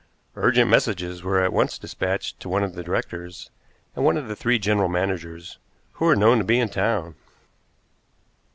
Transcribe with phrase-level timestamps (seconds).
[0.35, 3.51] Urgent messages were at once dispatched to one of the directors
[3.95, 5.59] and one of the three general managers,
[5.91, 7.13] who were known to be in town.